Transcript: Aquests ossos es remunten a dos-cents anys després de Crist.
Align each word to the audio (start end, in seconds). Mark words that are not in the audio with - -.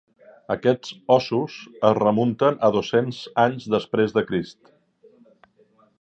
Aquests 0.53 0.93
ossos 1.15 1.57
es 1.91 1.99
remunten 1.99 2.57
a 2.69 2.71
dos-cents 2.77 3.19
anys 3.45 3.69
després 3.77 4.17
de 4.19 4.25
Crist. 4.31 4.77